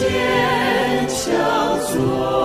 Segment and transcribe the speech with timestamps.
[0.00, 2.39] 坚强做。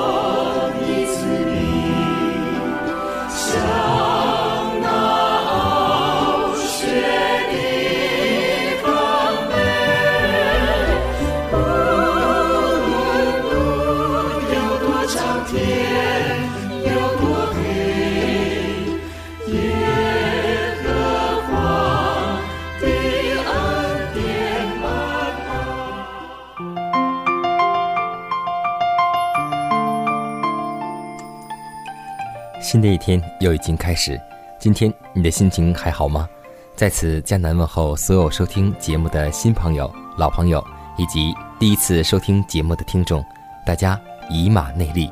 [32.95, 34.17] 一天又已经开始，
[34.57, 36.29] 今天你的心情还好吗？
[36.77, 40.65] 在此，江南问候所有收听节目的新朋友、老朋友，
[40.97, 43.21] 以及第一次收听节目的听众，
[43.65, 45.11] 大家以马内利。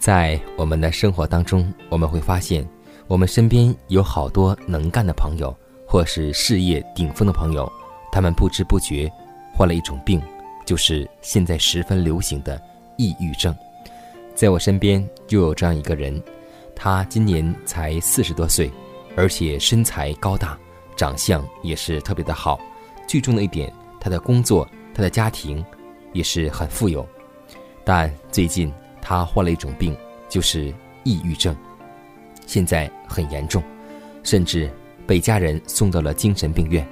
[0.00, 2.68] 在我们的生活当中，我们会发现，
[3.06, 7.70] 我们身边有好多能干的朋友，或是事业顶峰的朋友。
[8.12, 9.10] 他们不知不觉
[9.54, 10.20] 患了一种病，
[10.64, 12.60] 就是现在十分流行的
[12.96, 13.54] 抑郁症。
[14.34, 16.22] 在我身边就有这样一个人，
[16.74, 18.70] 他今年才四十多岁，
[19.16, 20.58] 而且身材高大，
[20.96, 22.58] 长相也是特别的好。
[23.06, 25.64] 最重的一点，他的工作、他的家庭
[26.12, 27.06] 也是很富有。
[27.84, 28.72] 但最近
[29.02, 29.96] 他患了一种病，
[30.28, 30.72] 就是
[31.04, 31.54] 抑郁症，
[32.46, 33.62] 现在很严重，
[34.22, 34.70] 甚至
[35.06, 36.86] 被家人送到了精神病院。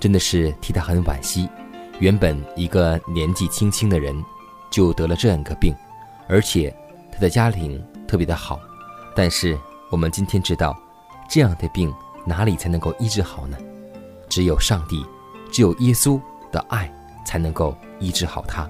[0.00, 1.48] 真的是替他很惋惜，
[1.98, 4.16] 原本一个年纪轻轻的人，
[4.70, 5.76] 就得了这样一个病，
[6.26, 6.74] 而且
[7.12, 8.58] 他的家庭特别的好，
[9.14, 9.58] 但是
[9.90, 10.74] 我们今天知道，
[11.28, 11.94] 这样的病
[12.24, 13.58] 哪里才能够医治好呢？
[14.28, 15.04] 只有上帝，
[15.52, 16.18] 只有耶稣
[16.50, 16.90] 的爱
[17.26, 18.68] 才能够医治好他。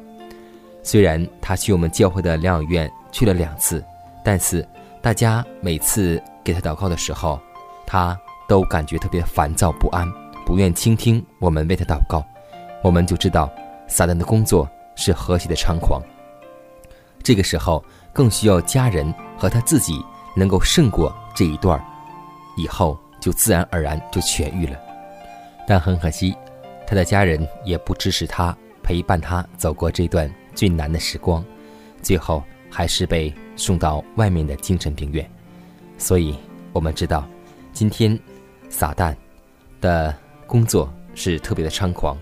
[0.82, 3.84] 虽然他去我们教会的疗养院去了两次，
[4.24, 4.66] 但是
[5.00, 7.38] 大家每次给他祷告的时候，
[7.86, 10.10] 他都感觉特别烦躁不安。
[10.44, 12.24] 不愿倾听我们为他祷告，
[12.82, 13.48] 我们就知道
[13.86, 16.02] 撒旦的工作是何其的猖狂。
[17.22, 21.80] 这个时候更需要家人和他自己能够胜过这一段
[22.56, 24.76] 以后就自然而然就痊愈了。
[25.68, 26.34] 但很可惜，
[26.86, 31.44] 他的家人也不支持他陪伴他走过这段最难的时光，
[32.02, 35.30] 最后还是被送到外面的精神病院。
[35.96, 36.34] 所以，
[36.72, 37.24] 我们知道，
[37.72, 38.18] 今天
[38.68, 39.14] 撒旦
[39.80, 40.12] 的。
[40.50, 42.18] 工作是特别的猖狂，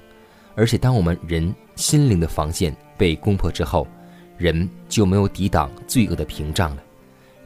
[0.54, 3.88] 而且当我们人心灵的防线被攻破之后，
[4.36, 6.82] 人就没有抵挡罪恶的屏障了。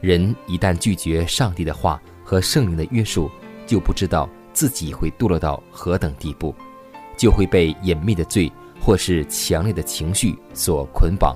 [0.01, 3.31] 人一旦拒绝上帝的话和圣灵的约束，
[3.65, 6.53] 就不知道自己会堕落到何等地步，
[7.15, 8.51] 就会被隐秘的罪
[8.81, 11.33] 或是强烈的情绪所捆绑，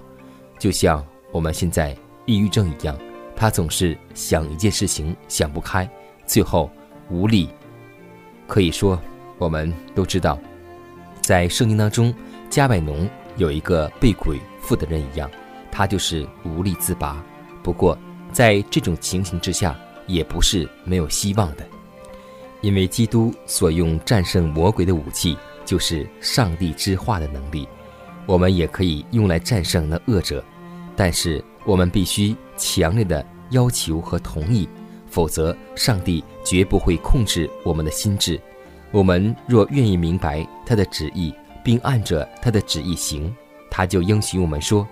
[0.60, 2.94] 就像我们现在抑郁症一样，
[3.34, 5.90] 他总是想一件事情想不开，
[6.26, 6.70] 最后
[7.10, 7.48] 无力，
[8.46, 9.00] 可以说。
[9.38, 10.40] 我们都知道，
[11.22, 12.14] 在圣经当中，
[12.50, 15.30] 加百农有一个被鬼附的人一样，
[15.72, 17.24] 他就是无力自拔。
[17.62, 17.98] 不过，
[18.32, 21.66] 在这种情形之下，也不是没有希望的，
[22.62, 27.68] 因为基督所用战胜魔鬼的武器就是上帝之话的能力，
[28.26, 30.44] 我们也可以用来战胜那恶者。
[30.96, 34.68] 但是，我们必须强烈的要求和同意，
[35.10, 38.40] 否则上帝绝不会控制我们的心智。
[38.98, 41.32] 我们若愿意明白他的旨意，
[41.64, 43.32] 并按着他的旨意行，
[43.70, 44.88] 他就应许我们说：“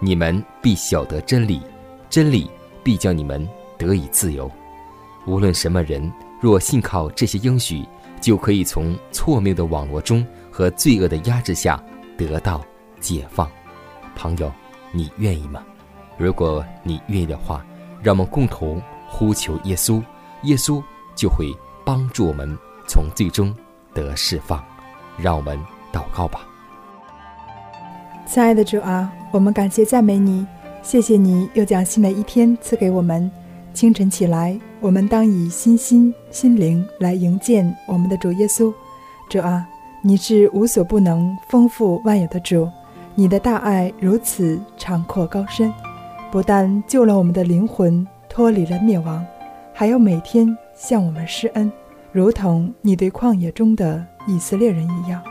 [0.00, 1.60] 你们必晓得真理，
[2.08, 2.50] 真理
[2.82, 3.46] 必叫你们
[3.76, 4.50] 得以自由。”
[5.28, 6.10] 无论什么人，
[6.40, 7.84] 若信靠这些应许，
[8.22, 11.78] 就可以从错谬的网络中和罪恶的压制下
[12.16, 12.64] 得到
[13.00, 13.46] 解放。
[14.16, 14.50] 朋友，
[14.92, 15.62] 你愿意吗？
[16.16, 17.62] 如果你愿意的话，
[18.02, 20.02] 让我们共同呼求耶稣，
[20.44, 20.82] 耶稣
[21.14, 21.52] 就会
[21.84, 22.58] 帮助我们。
[22.92, 23.54] 从最终
[23.94, 24.62] 得释放，
[25.16, 25.58] 让我们
[25.90, 26.46] 祷告吧。
[28.26, 30.46] 亲爱的主啊，我们感谢赞美你，
[30.82, 33.30] 谢谢你又将新的一天赐给我们。
[33.72, 38.70] 清晨起来，我们当以心心心灵来迎接我们的主耶稣。
[39.30, 39.66] 主啊，
[40.02, 42.68] 你是无所不能、丰富万有的主，
[43.14, 45.72] 你的大爱如此长阔高深，
[46.30, 49.24] 不但救了我们的灵魂脱离了灭亡，
[49.72, 51.72] 还要每天向我们施恩，
[52.12, 55.22] 如同你对旷野中的以色列人一样，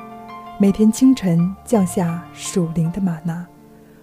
[0.59, 3.45] 每天清晨降下属灵的玛纳，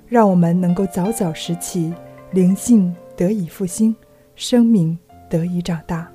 [0.07, 1.93] 让我们能够早早拾起，
[2.31, 3.95] 灵性得以复兴，
[4.37, 4.97] 生命
[5.29, 6.09] 得以长大。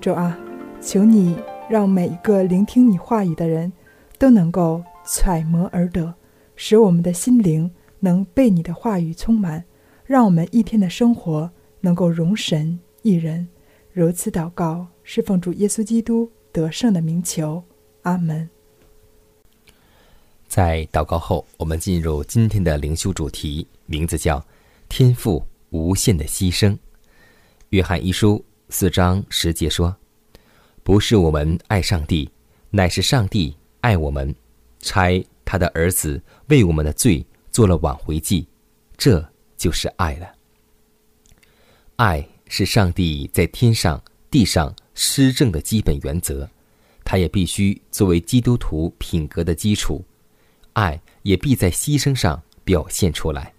[0.00, 0.36] 主啊，
[0.80, 1.36] 求你。
[1.68, 3.72] 让每一个聆听你话语的人，
[4.18, 6.14] 都能够揣摩而得，
[6.54, 7.68] 使我们的心灵
[7.98, 9.64] 能被你的话语充满，
[10.04, 13.48] 让我们一天的生活能够容神一人。
[13.92, 17.62] 如此祷告，是奉主耶稣基督得胜的名求。
[18.02, 18.48] 阿门。
[20.48, 24.44] 在祷告后，我们进入今天的灵修主题，名字叫
[24.90, 26.76] “天赋无限的牺牲”。
[27.70, 29.96] 约翰一书四章十节说。
[30.82, 32.28] 不是我们爱上帝，
[32.70, 34.34] 乃是上帝爱我们，
[34.80, 38.46] 差他的儿子为我们的罪做了挽回祭，
[38.96, 39.24] 这
[39.56, 40.32] 就是爱了。
[41.96, 44.00] 爱是上帝在天上
[44.30, 46.50] 地上施政的基本原则，
[47.04, 50.04] 它也必须作为基督徒品格的基础。
[50.72, 53.54] 爱也必在牺牲上表现出来。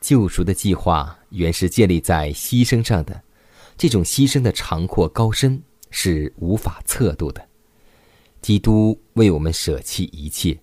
[0.00, 3.20] 救赎的计划原是建立在牺牲上的，
[3.76, 5.60] 这种牺牲的长阔高深。
[5.92, 7.44] 是无法测度的。
[8.40, 10.56] 基督为我们舍弃一切，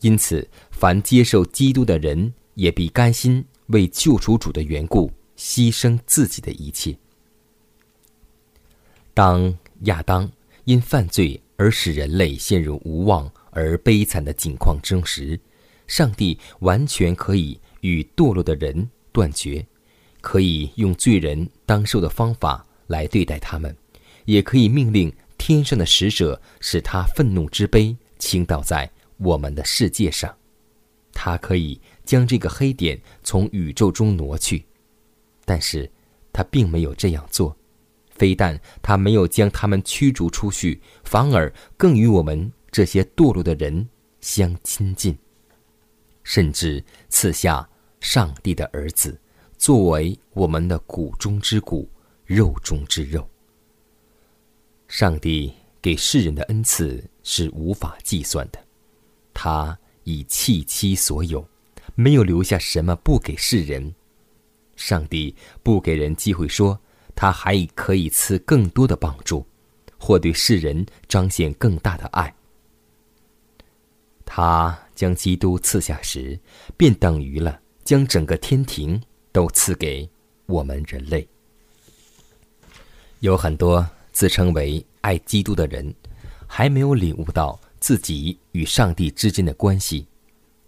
[0.00, 6.98] 因此，凡接受基督的人也必甘心为救赎主的缘故牺牲自己的一切。
[9.14, 10.30] 当亚当
[10.64, 15.38] 因犯罪而使人类陷入无望而悲惨的境况中时，
[15.86, 19.64] 上帝完全可以与堕落的人断绝，
[20.20, 23.76] 可以用罪人当受的方法来对待他们。
[24.24, 28.88] 也可以命令天上的使者使他愤怒之杯倾倒在
[29.18, 30.34] 我们的世界上，
[31.12, 34.64] 他可以将这个黑点从宇宙中挪去，
[35.44, 35.90] 但是
[36.32, 37.54] 他并没有这样做。
[38.22, 43.88] 非但他没有将他们驱逐出去，反而更与我们这些堕落的人
[44.20, 45.18] 相亲近，
[46.22, 49.20] 甚至赐下上帝的儿子，
[49.58, 51.90] 作为我们的骨中之骨，
[52.24, 53.28] 肉中之肉。
[54.86, 58.64] 上帝给世人的恩赐是无法计算的，
[59.34, 61.44] 他已弃妻所有，
[61.96, 63.92] 没有留下什么不给世人。
[64.76, 65.34] 上帝
[65.64, 66.80] 不给人机会说，
[67.14, 69.46] 他还可以赐更多的帮助，
[69.98, 72.34] 或对世人彰显更大的爱。
[74.24, 76.38] 他将基督赐下时，
[76.76, 79.00] 便等于了将整个天庭
[79.30, 80.08] 都赐给
[80.46, 81.26] 我们人类。
[83.20, 83.88] 有很多。
[84.14, 85.90] 自称为爱基督的人，
[86.46, 90.06] 还没有领悟到自己与上帝之间的关系，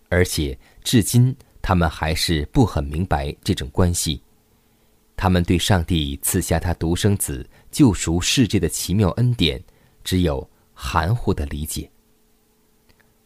[0.08, 4.22] 而且至今他们还是不很明白这种关系。
[5.16, 9.62] 他们对上帝赐下他独生子救赎世界的奇妙恩典，
[10.02, 11.90] 只有含糊的理解。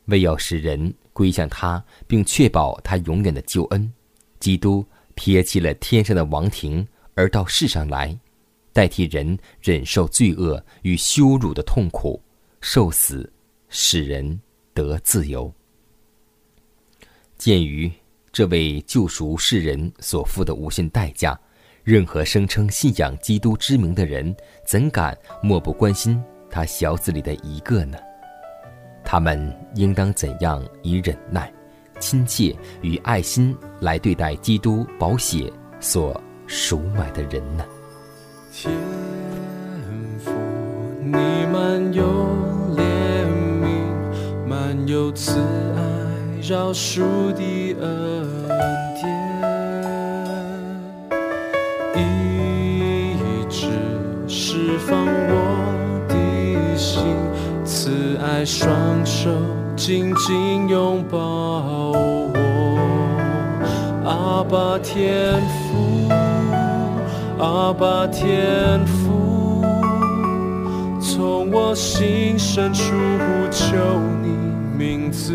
[0.06, 3.92] 为要使人归向他，并确保他永远的救恩，
[4.40, 8.18] 基督撇弃了天上的王庭，而到世上来。
[8.72, 12.22] 代替人忍受罪恶与羞辱的痛苦，
[12.60, 13.32] 受死，
[13.68, 14.40] 使人
[14.72, 15.52] 得自由。
[17.36, 17.90] 鉴于
[18.30, 21.38] 这位救赎世人所付的无限代价，
[21.88, 27.96] 任何声称信仰基督之名的人，怎敢漠不关心他小子里的一个呢？
[29.02, 31.50] 他们应当怎样以忍耐、
[31.98, 37.64] 亲切与爱心来对待基督宝血所赎买的人呢？
[38.52, 38.70] 天
[40.18, 40.30] 父，
[41.02, 41.12] 你
[41.50, 42.04] 满有
[42.76, 42.84] 怜
[43.62, 45.40] 悯，满有慈
[45.74, 45.80] 爱，
[46.46, 48.87] 饶恕的恩
[54.88, 56.14] 放我的
[56.74, 57.02] 心，
[57.62, 59.28] 慈爱双手
[59.76, 62.32] 紧紧拥抱我，
[64.06, 66.08] 阿爸天父。
[67.38, 69.62] 阿爸天父，
[70.98, 73.76] 从我心深处呼求
[74.22, 74.30] 你
[74.74, 75.34] 名字，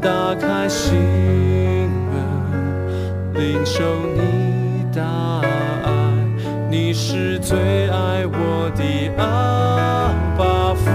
[0.00, 0.96] 打开心
[2.12, 2.14] 门，
[3.34, 3.82] 领受
[4.14, 5.02] 你大
[5.42, 5.49] 爱，
[6.90, 7.56] 你是最
[7.88, 8.82] 爱我的
[9.16, 10.90] 阿爸父，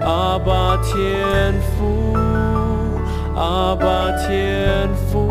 [0.00, 2.14] 阿爸天父，
[3.34, 5.26] 阿爸天父。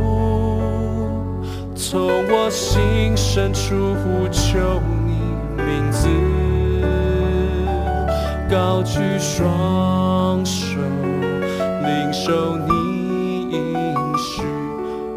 [1.73, 4.59] 从我心深处呼求
[5.07, 5.21] 你
[5.55, 6.09] 名字，
[8.51, 10.81] 高举双手，
[11.81, 14.43] 领受你应许，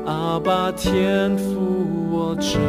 [0.07, 1.57] 阿爸天父，
[2.12, 2.61] 我真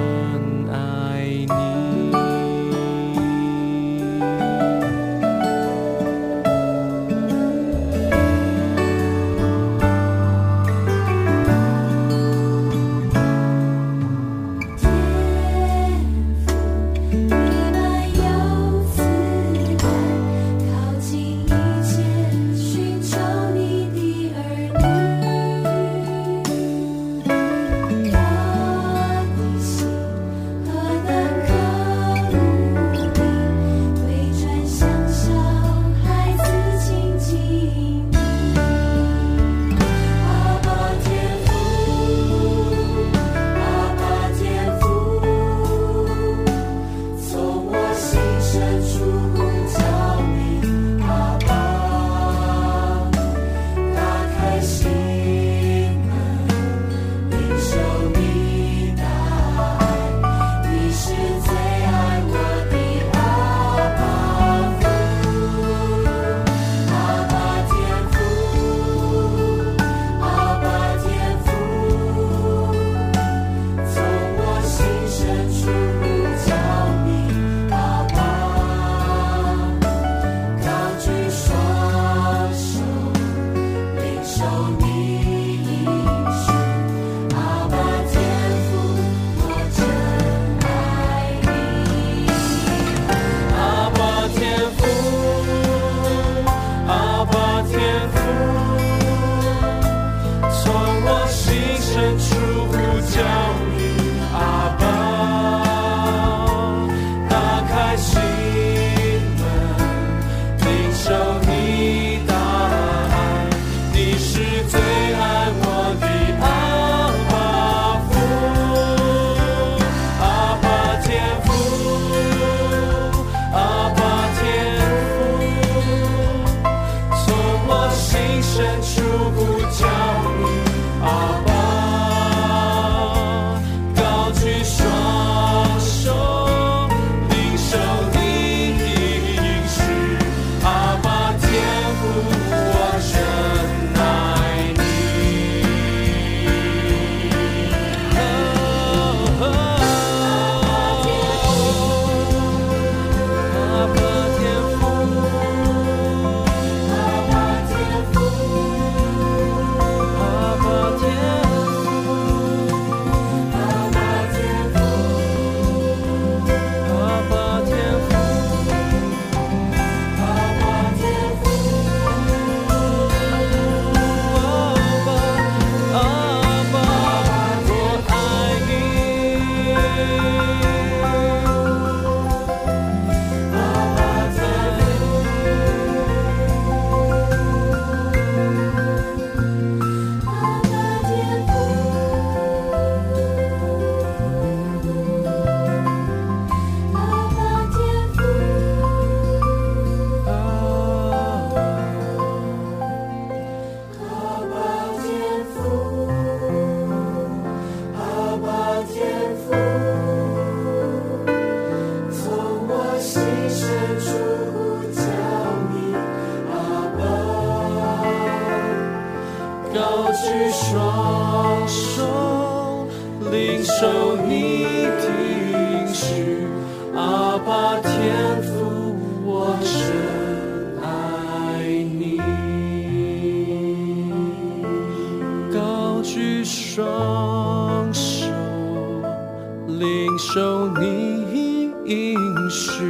[242.49, 242.83] 许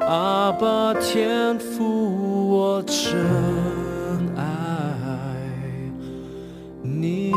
[0.00, 3.16] 阿爸天赋我真
[4.36, 4.44] 爱
[6.82, 7.32] 你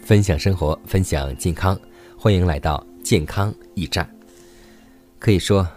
[0.00, 1.78] 分享生活，分享健康，
[2.16, 4.08] 欢迎来到健康驿站。
[5.20, 5.68] 可以说，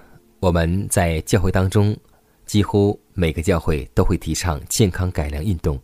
[0.41, 1.95] 我们在教会当中，
[2.47, 5.79] 几乎每个教会都会提倡健康改良运动，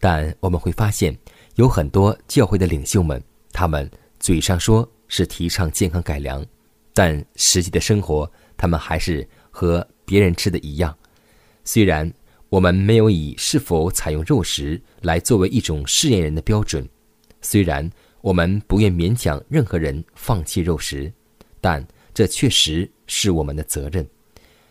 [0.00, 1.16] 但我们会发现，
[1.54, 6.44] 有很多教会的领袖们，他们嘴上说是提倡健康改良，
[6.92, 10.92] 但实际的生活，他们还是和别人吃的一样。
[11.62, 12.12] 虽然
[12.48, 16.84] 我们没有以是否采用肉食来作为一种试验人的标准。
[17.40, 17.88] 虽然
[18.20, 21.12] 我们不愿勉强任何人放弃肉食，
[21.60, 24.06] 但这确实是我们的责任。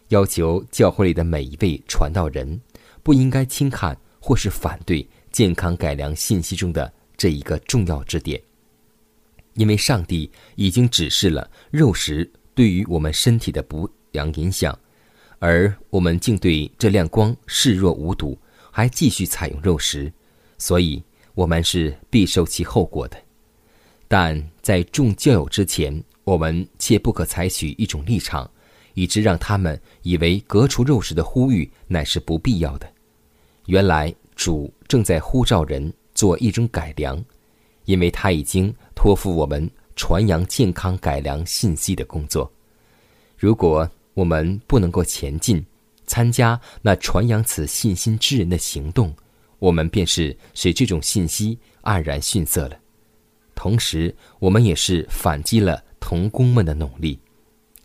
[0.10, 2.60] 要求教会里的每一位传道人
[3.02, 8.42] 不应该轻看或是反对健康改良信息中的这一个重要支点，
[9.54, 14.78] 因为上帝已经指示了肉食对于我们身体的不良影响，
[15.40, 18.38] 而我们竟对这亮光视若无睹，
[18.70, 20.12] 还继续采用肉食，
[20.58, 21.02] 所以
[21.34, 23.18] 我们是必受其后果的。
[24.10, 28.50] 但在众教友之前，我们切不可采取一种立场。
[28.94, 32.86] 以致让他们以为革除肉食的呼吁乃是不必要的。
[33.68, 37.24] 原来主正在呼召人做一种改良，
[37.86, 42.52] 因为他已经托付我们传扬健康改良信息的工作。
[43.38, 45.66] 如果我们不能够前进，
[46.06, 49.16] 参加那传扬此信心之人的行动，
[49.58, 52.78] 我们便是使这种信息黯然逊色了。
[53.56, 57.18] 同时，我们也是反击了童工们的努力，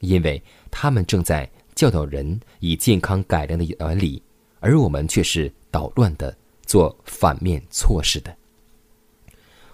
[0.00, 0.42] 因为。
[0.78, 4.23] 他们正在教导人以健康改良的原理，
[4.61, 8.37] 而我们却是捣乱的，做反面错事的。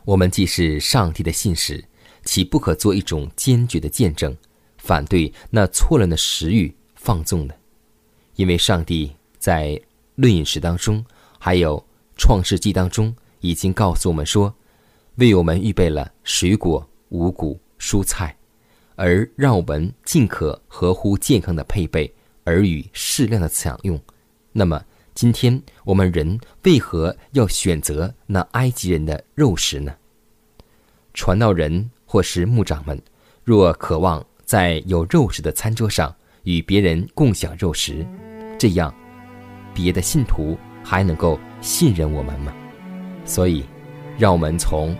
[0.05, 1.85] 我们既是上帝的信使，
[2.25, 4.37] 岂不可做一种坚决的见证，
[4.79, 7.55] 反对那错乱的食欲放纵呢？
[8.37, 9.81] 因为上帝在
[10.15, 11.05] 论饮食当中，
[11.41, 11.85] 还有
[12.17, 14.55] 创世纪当中，已经告诉我们说，
[15.17, 18.35] 为我们预备了水果、五谷、蔬菜。
[18.95, 23.99] 而让我们尽可合乎健康的配备，而与适量的享用。
[24.53, 24.81] 那么，
[25.15, 29.93] 今天我们人为何要选择那埃及人的肉食呢？
[31.15, 33.01] 传道人或是牧长们，
[33.43, 36.15] 若渴望在有肉食的餐桌上
[36.45, 38.07] 与别人共享肉食，
[38.59, 38.95] 这样
[39.75, 42.55] 别的信徒还能够信任我们吗？
[43.25, 43.65] 所以，
[44.19, 44.95] 让我们从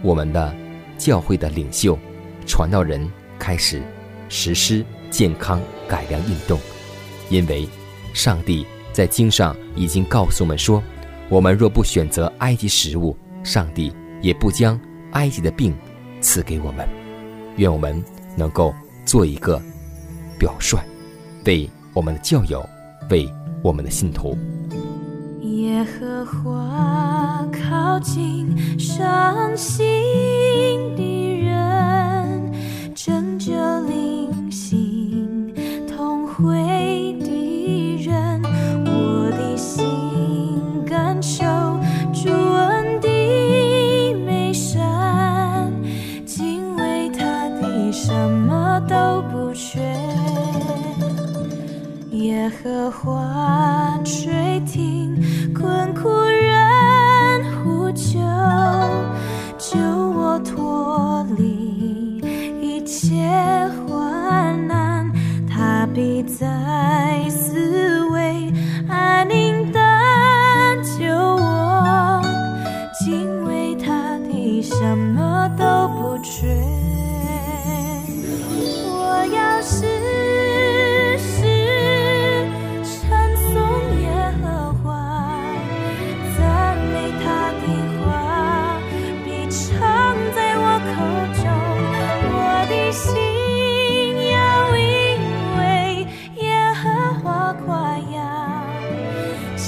[0.00, 0.54] 我们的
[0.96, 1.98] 教会的领袖、
[2.46, 3.10] 传道人。
[3.38, 3.82] 开始
[4.28, 6.60] 实施健康改良运动，
[7.28, 7.68] 因为
[8.14, 10.80] 上帝在经上已经告诉我们说，
[11.28, 14.80] 我们若不选择埃及食物，上帝也不将
[15.14, 15.74] 埃及的病
[16.20, 16.88] 赐给我们。
[17.56, 18.00] 愿我们
[18.36, 18.72] 能够
[19.04, 19.60] 做一个
[20.38, 20.78] 表率，
[21.44, 22.64] 为我们的教友，
[23.10, 23.28] 为
[23.60, 24.38] 我们的信徒。
[25.42, 29.82] 耶和华靠近伤心
[30.94, 31.21] 的
[52.82, 53.31] 的花。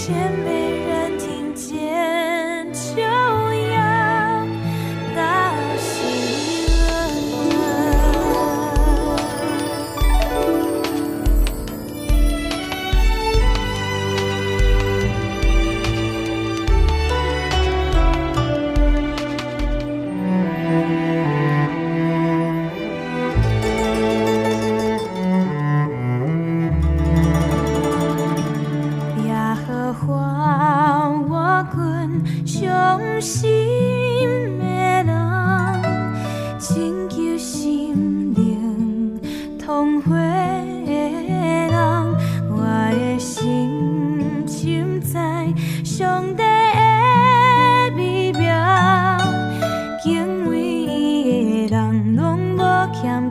[0.06, 0.12] 见
[0.44, 0.53] 面。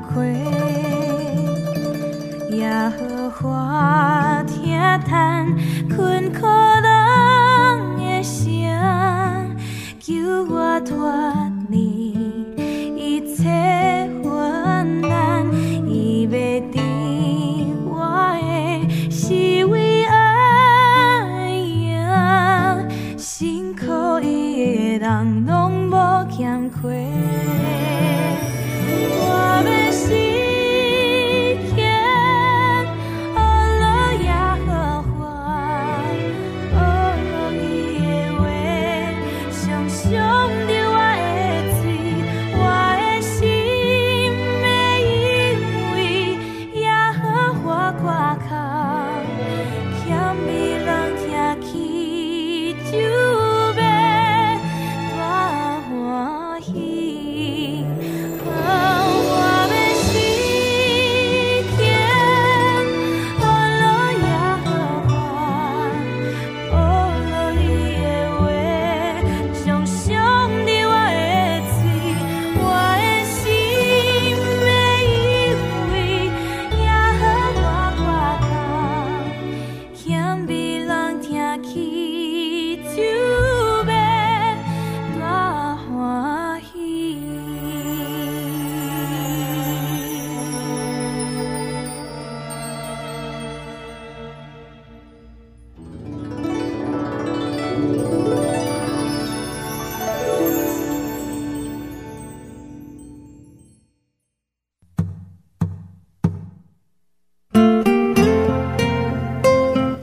[0.10, 0.14] 开，
[2.50, 2.68] 夜
[3.00, 5.48] 雨花听叹，
[5.90, 6.46] 困苦
[6.82, 6.88] 人
[7.98, 9.56] 的声，
[10.00, 10.12] 求
[10.50, 11.33] 我。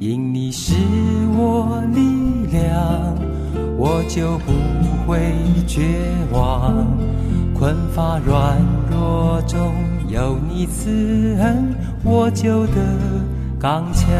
[0.00, 0.74] 因你是
[1.36, 2.00] 我力
[2.50, 3.14] 量，
[3.76, 4.52] 我就不
[5.06, 5.32] 会
[5.66, 5.82] 绝
[6.32, 6.86] 望。
[7.54, 8.58] 困乏软
[8.90, 9.72] 弱中
[10.08, 12.74] 有你慈恩，我就得
[13.58, 14.10] 刚强。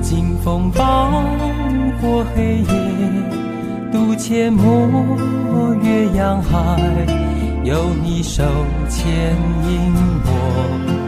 [0.00, 1.22] 经风暴
[2.00, 2.64] 过黑夜，
[3.92, 6.80] 渡阡陌越洋海，
[7.62, 8.42] 有你手
[8.88, 9.36] 牵
[9.68, 9.92] 引
[10.24, 11.07] 我，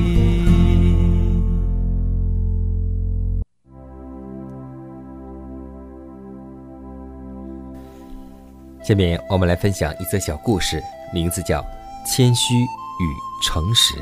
[8.83, 11.61] 下面我们来分享一则小故事，名字叫
[12.03, 13.93] 《谦虚与诚实》。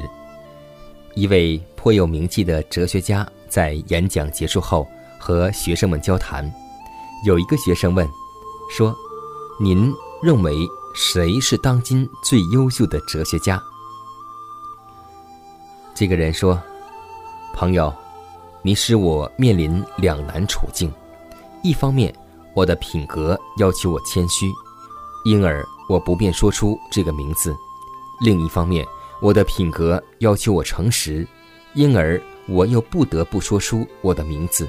[1.16, 4.88] 一位颇有名气的哲学家在演讲结束后
[5.20, 6.50] 和学生们交谈，
[7.26, 8.08] 有一个学生问
[8.72, 8.96] ：“说，
[9.60, 10.56] 您认为
[10.96, 13.62] 谁是当今最优秀的哲学家？”
[15.94, 16.58] 这个人说
[17.54, 17.94] ：“朋友，
[18.62, 20.90] 你使我面临两难处境。
[21.64, 22.16] 一方面，
[22.54, 24.50] 我的品格要求我谦虚，
[25.24, 27.52] 因而我不便说出这个名字；
[28.22, 28.86] 另一方面，”
[29.22, 31.28] 我的品格要求我诚实，
[31.74, 34.66] 因而我又不得不说出我的名字。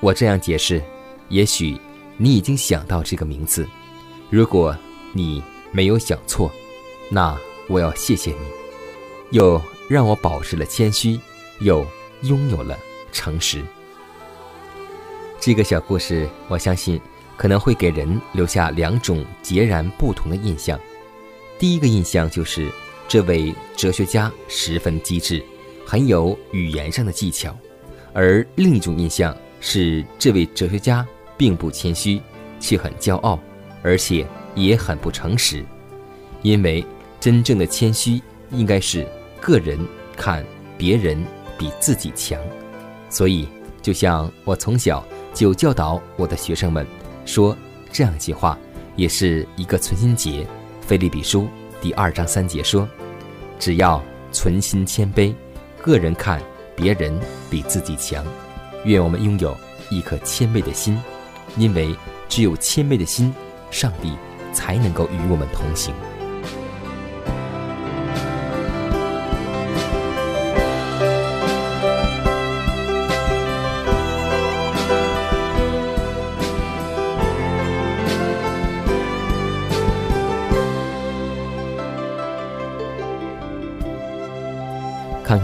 [0.00, 0.82] 我这样解释，
[1.28, 1.78] 也许
[2.16, 3.64] 你已经想到这个名字。
[4.30, 4.76] 如果
[5.12, 6.50] 你没有想错，
[7.08, 8.38] 那我要谢谢你，
[9.30, 11.20] 又让我保持了谦虚，
[11.60, 11.86] 又
[12.22, 12.76] 拥有了
[13.12, 13.62] 诚实。
[15.38, 17.00] 这个小故事，我相信
[17.36, 20.78] 可能会给人留下两种截然不同的印象。
[21.58, 22.70] 第一个印象就是。
[23.08, 25.44] 这位哲学家十分机智，
[25.84, 27.54] 很有语言上的技巧，
[28.14, 32.18] 而另一种印象是，这位哲学家并不谦虚，
[32.58, 33.38] 却很骄傲，
[33.82, 35.62] 而且也很不诚实。
[36.40, 36.82] 因为
[37.20, 39.06] 真正的谦虚应该是
[39.42, 39.78] 个人
[40.16, 40.42] 看
[40.78, 41.22] 别人
[41.58, 42.40] 比自己强，
[43.10, 43.46] 所以
[43.82, 46.86] 就像我从小就教导我的学生们
[47.24, 47.56] 说
[47.90, 48.58] 这样一句话，
[48.96, 50.44] 也是一个存心节，
[50.80, 51.42] 《菲利比书》
[51.80, 52.88] 第二章三节说。
[53.58, 55.32] 只要存心谦卑，
[55.80, 56.42] 个人看
[56.74, 57.16] 别人
[57.48, 58.24] 比自己强。
[58.84, 59.56] 愿我们拥有
[59.88, 61.00] 一颗谦卑的心，
[61.56, 61.94] 因为
[62.28, 63.32] 只有谦卑的心，
[63.70, 64.16] 上帝
[64.52, 65.94] 才能够与我们同行。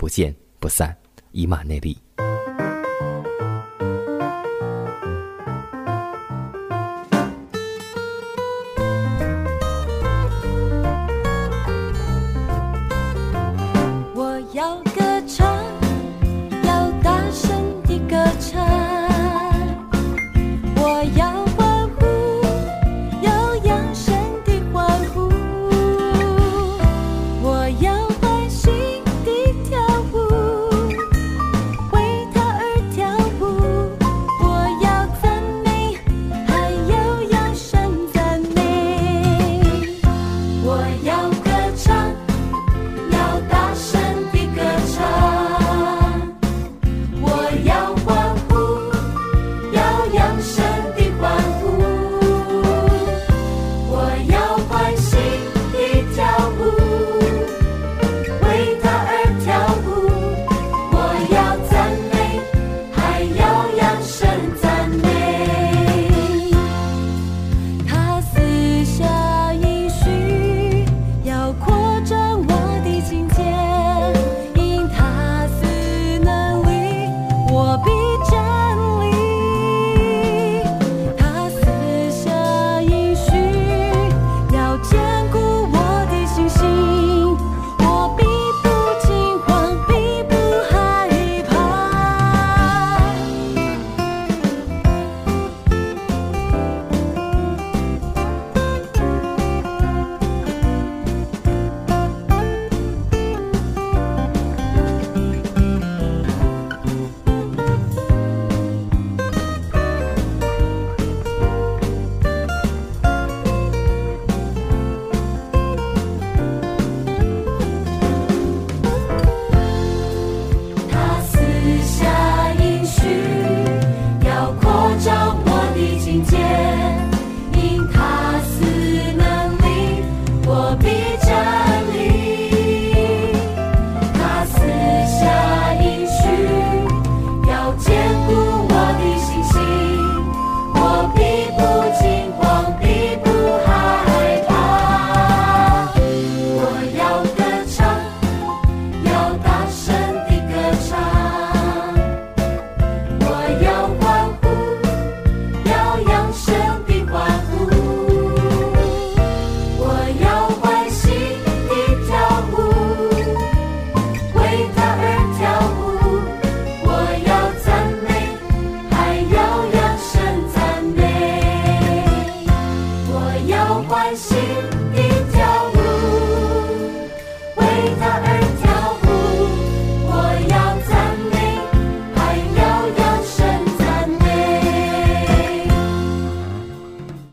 [0.00, 0.96] 不见不散，
[1.32, 1.94] 以马内利。